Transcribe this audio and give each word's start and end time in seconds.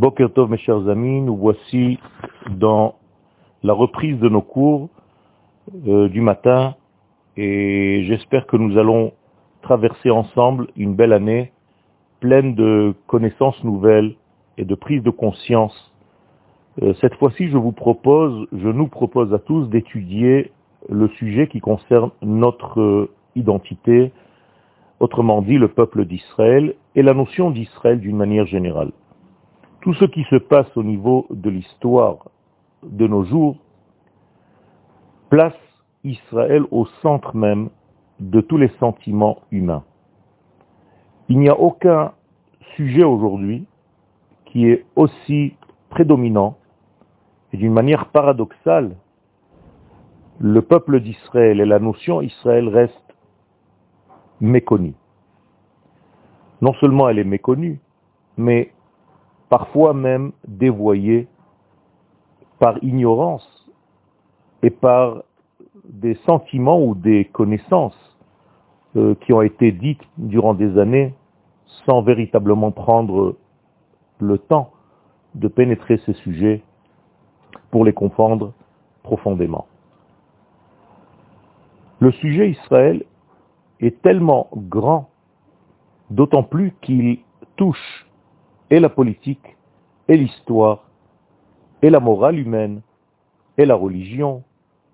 Boker 0.00 0.32
Tov, 0.32 0.48
mes 0.50 0.56
chers 0.56 0.88
amis, 0.88 1.20
nous 1.20 1.36
voici 1.36 1.98
dans 2.48 2.94
la 3.62 3.74
reprise 3.74 4.18
de 4.18 4.30
nos 4.30 4.40
cours 4.40 4.88
euh, 5.86 6.08
du 6.08 6.22
matin 6.22 6.74
et 7.36 8.02
j'espère 8.04 8.46
que 8.46 8.56
nous 8.56 8.78
allons 8.78 9.12
traverser 9.60 10.08
ensemble 10.08 10.68
une 10.74 10.94
belle 10.94 11.12
année 11.12 11.52
pleine 12.20 12.54
de 12.54 12.94
connaissances 13.08 13.62
nouvelles 13.62 14.14
et 14.56 14.64
de 14.64 14.74
prise 14.74 15.02
de 15.02 15.10
conscience. 15.10 15.92
Euh, 16.80 16.94
cette 17.02 17.16
fois-ci, 17.16 17.50
je 17.50 17.58
vous 17.58 17.72
propose, 17.72 18.46
je 18.54 18.68
nous 18.68 18.86
propose 18.86 19.34
à 19.34 19.38
tous 19.38 19.66
d'étudier 19.66 20.50
le 20.88 21.08
sujet 21.08 21.46
qui 21.46 21.60
concerne 21.60 22.10
notre 22.22 22.80
euh, 22.80 23.10
identité, 23.36 24.12
autrement 24.98 25.42
dit 25.42 25.58
le 25.58 25.68
peuple 25.68 26.06
d'Israël 26.06 26.74
et 26.94 27.02
la 27.02 27.12
notion 27.12 27.50
d'Israël 27.50 28.00
d'une 28.00 28.16
manière 28.16 28.46
générale. 28.46 28.92
Tout 29.82 29.94
ce 29.94 30.04
qui 30.04 30.24
se 30.24 30.36
passe 30.36 30.76
au 30.76 30.82
niveau 30.82 31.26
de 31.30 31.50
l'histoire 31.50 32.28
de 32.82 33.06
nos 33.06 33.24
jours 33.24 33.56
place 35.30 35.56
Israël 36.04 36.64
au 36.70 36.86
centre 37.02 37.36
même 37.36 37.70
de 38.18 38.40
tous 38.40 38.58
les 38.58 38.70
sentiments 38.78 39.38
humains. 39.50 39.84
Il 41.28 41.38
n'y 41.38 41.48
a 41.48 41.58
aucun 41.58 42.12
sujet 42.76 43.04
aujourd'hui 43.04 43.66
qui 44.46 44.66
est 44.66 44.84
aussi 44.96 45.54
prédominant 45.88 46.56
et 47.52 47.56
d'une 47.56 47.72
manière 47.72 48.06
paradoxale, 48.06 48.96
le 50.40 50.62
peuple 50.62 51.00
d'Israël 51.00 51.60
et 51.60 51.66
la 51.66 51.78
notion 51.78 52.20
Israël 52.22 52.68
restent 52.68 53.14
méconnus. 54.40 54.94
Non 56.60 56.74
seulement 56.74 57.08
elle 57.08 57.18
est 57.18 57.24
méconnue, 57.24 57.80
mais 58.36 58.72
parfois 59.50 59.92
même 59.92 60.32
dévoyée 60.48 61.28
par 62.58 62.82
ignorance 62.82 63.46
et 64.62 64.70
par 64.70 65.24
des 65.84 66.14
sentiments 66.26 66.80
ou 66.82 66.94
des 66.94 67.26
connaissances 67.26 68.16
euh, 68.96 69.14
qui 69.16 69.32
ont 69.32 69.42
été 69.42 69.72
dites 69.72 70.02
durant 70.16 70.54
des 70.54 70.78
années 70.78 71.14
sans 71.86 72.00
véritablement 72.02 72.70
prendre 72.70 73.36
le 74.20 74.38
temps 74.38 74.70
de 75.34 75.48
pénétrer 75.48 75.98
ces 76.06 76.12
sujets 76.14 76.62
pour 77.70 77.84
les 77.84 77.92
comprendre 77.92 78.52
profondément. 79.02 79.66
Le 81.98 82.12
sujet 82.12 82.50
Israël 82.50 83.04
est 83.80 84.00
tellement 84.02 84.48
grand, 84.52 85.10
d'autant 86.10 86.42
plus 86.42 86.72
qu'il 86.82 87.18
touche 87.56 88.06
et 88.70 88.80
la 88.80 88.88
politique, 88.88 89.56
et 90.08 90.16
l'histoire, 90.16 90.88
et 91.82 91.90
la 91.90 92.00
morale 92.00 92.38
humaine, 92.38 92.82
et 93.58 93.66
la 93.66 93.74
religion, 93.74 94.42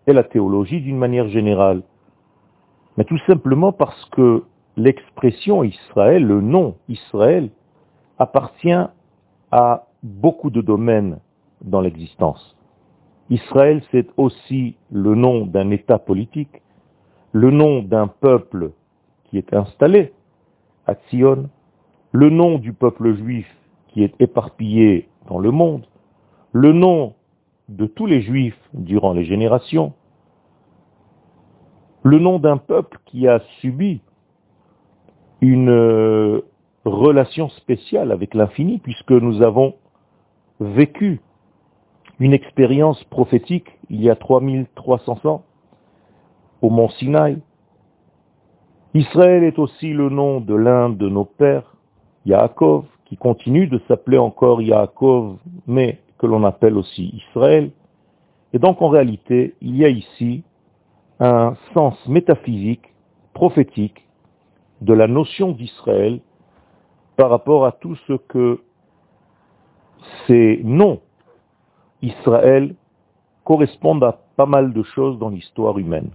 et 0.06 0.12
la 0.12 0.24
théologie 0.24 0.80
d'une 0.80 0.98
manière 0.98 1.28
générale. 1.28 1.82
Mais 2.96 3.04
tout 3.04 3.18
simplement 3.26 3.72
parce 3.72 4.04
que 4.06 4.44
l'expression 4.76 5.62
Israël, 5.62 6.24
le 6.24 6.40
nom 6.40 6.76
Israël, 6.88 7.50
appartient 8.18 8.84
à 9.50 9.86
beaucoup 10.02 10.50
de 10.50 10.62
domaines 10.62 11.18
dans 11.62 11.80
l'existence. 11.80 12.56
Israël, 13.28 13.82
c'est 13.90 14.06
aussi 14.16 14.76
le 14.90 15.14
nom 15.14 15.46
d'un 15.46 15.70
État 15.70 15.98
politique, 15.98 16.62
le 17.32 17.50
nom 17.50 17.82
d'un 17.82 18.06
peuple 18.06 18.70
qui 19.24 19.38
est 19.38 19.52
installé 19.52 20.12
à 20.86 20.94
Sion, 21.08 21.50
le 22.12 22.30
nom 22.30 22.58
du 22.58 22.72
peuple 22.72 23.14
juif 23.16 23.46
qui 23.96 24.04
est 24.04 24.20
éparpillé 24.20 25.08
dans 25.26 25.38
le 25.38 25.50
monde, 25.50 25.86
le 26.52 26.74
nom 26.74 27.14
de 27.70 27.86
tous 27.86 28.04
les 28.04 28.20
juifs 28.20 28.60
durant 28.74 29.14
les 29.14 29.24
générations, 29.24 29.94
le 32.02 32.18
nom 32.18 32.38
d'un 32.38 32.58
peuple 32.58 32.98
qui 33.06 33.26
a 33.26 33.40
subi 33.62 34.02
une 35.40 35.70
euh, 35.70 36.42
relation 36.84 37.48
spéciale 37.48 38.12
avec 38.12 38.34
l'infini, 38.34 38.80
puisque 38.80 39.12
nous 39.12 39.40
avons 39.40 39.76
vécu 40.60 41.22
une 42.20 42.34
expérience 42.34 43.02
prophétique 43.04 43.78
il 43.88 44.02
y 44.02 44.10
a 44.10 44.14
3300 44.14 45.20
ans 45.24 45.42
au 46.60 46.68
mont 46.68 46.90
Sinaï. 46.90 47.38
Israël 48.92 49.42
est 49.42 49.58
aussi 49.58 49.94
le 49.94 50.10
nom 50.10 50.42
de 50.42 50.54
l'un 50.54 50.90
de 50.90 51.08
nos 51.08 51.24
pères, 51.24 51.76
Yaakov, 52.26 52.84
qui 53.06 53.16
continue 53.16 53.66
de 53.66 53.80
s'appeler 53.88 54.18
encore 54.18 54.60
Yaakov, 54.60 55.38
mais 55.66 56.00
que 56.18 56.26
l'on 56.26 56.44
appelle 56.44 56.76
aussi 56.76 57.22
Israël. 57.28 57.70
Et 58.52 58.58
donc 58.58 58.82
en 58.82 58.88
réalité, 58.88 59.54
il 59.60 59.76
y 59.76 59.84
a 59.84 59.88
ici 59.88 60.42
un 61.20 61.54
sens 61.72 61.94
métaphysique, 62.06 62.92
prophétique, 63.32 64.06
de 64.82 64.92
la 64.92 65.06
notion 65.06 65.52
d'Israël 65.52 66.20
par 67.16 67.30
rapport 67.30 67.64
à 67.64 67.72
tout 67.72 67.96
ce 68.06 68.14
que 68.14 68.60
ces 70.26 70.60
noms 70.64 71.00
Israël 72.02 72.74
correspondent 73.44 74.04
à 74.04 74.18
pas 74.36 74.46
mal 74.46 74.72
de 74.72 74.82
choses 74.82 75.18
dans 75.18 75.30
l'histoire 75.30 75.78
humaine. 75.78 76.10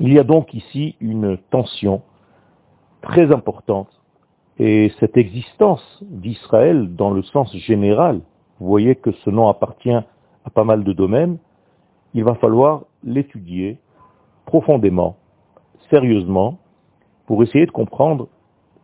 Il 0.00 0.12
y 0.12 0.18
a 0.18 0.24
donc 0.24 0.54
ici 0.54 0.96
une 1.00 1.38
tension 1.50 2.02
très 3.02 3.32
importante 3.32 4.01
et 4.64 4.92
cette 5.00 5.16
existence 5.16 5.82
d'Israël 6.08 6.94
dans 6.94 7.10
le 7.10 7.24
sens 7.24 7.52
général, 7.56 8.20
vous 8.60 8.68
voyez 8.68 8.94
que 8.94 9.10
ce 9.10 9.28
nom 9.28 9.48
appartient 9.48 9.90
à 9.90 10.50
pas 10.54 10.62
mal 10.62 10.84
de 10.84 10.92
domaines, 10.92 11.38
il 12.14 12.22
va 12.22 12.36
falloir 12.36 12.84
l'étudier 13.02 13.78
profondément, 14.46 15.16
sérieusement, 15.90 16.58
pour 17.26 17.42
essayer 17.42 17.66
de 17.66 17.72
comprendre 17.72 18.28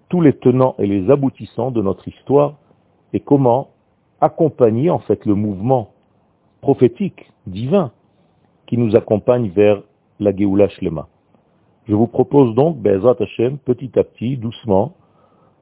tous 0.09 0.21
les 0.21 0.33
tenants 0.33 0.75
et 0.81 0.87
les 0.89 1.09
aboutissants 1.13 1.71
de 1.71 1.81
notre 1.81 2.09
histoire 2.09 2.57
et 3.13 3.21
comment 3.21 3.69
accompagner 4.21 4.91
en 4.91 4.99
fait 4.99 5.25
le 5.27 5.37
mouvement 5.37 5.91
prophétique, 6.61 7.31
divin, 7.47 7.93
qui 8.67 8.79
nous 8.79 8.97
accompagne 8.97 9.51
vers 9.51 9.81
la 10.19 10.35
Géoula 10.35 10.69
Shlema. 10.71 11.07
Je 11.87 11.95
vous 11.95 12.09
propose 12.09 12.53
donc, 12.57 12.79
Bezrat 12.79 13.15
Hashem, 13.21 13.59
petit 13.59 13.97
à 13.97 14.03
petit, 14.03 14.37
doucement, 14.37 14.95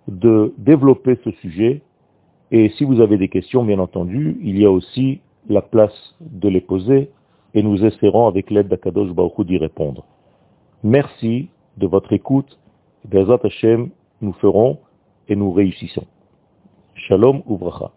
de 0.09 0.55
développer 0.59 1.19
ce 1.25 1.31
sujet. 1.33 1.83
Et 2.51 2.71
si 2.71 2.85
vous 2.85 3.01
avez 3.01 3.19
des 3.19 3.29
questions, 3.29 3.65
bien 3.65 3.79
entendu, 3.79 4.39
il 4.43 4.59
y 4.59 4.65
a 4.65 4.71
aussi 4.71 5.21
la 5.49 5.63
place 5.63 6.15
de 6.21 6.49
les 6.49 6.61
poser 6.61 7.11
et 7.55 7.63
nous 7.63 7.85
essaierons 7.85 8.27
avec 8.27 8.51
l'aide 8.51 8.69
d'Akadosh 8.69 9.13
Baruch 9.13 9.47
d'y 9.47 9.59
répondre. 9.59 10.05
Merci 10.83 11.49
de 11.77 11.87
votre 11.87 12.13
écoute. 12.13 12.59
Bezat 13.05 13.41
Hashem, 13.43 13.91
nous 14.21 14.33
ferons 14.35 14.79
et 15.29 15.37
nous 15.37 15.53
réussissons. 15.53 16.07
Shalom 16.95 17.43
Uvracha. 17.49 17.93